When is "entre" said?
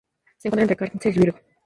0.73-0.89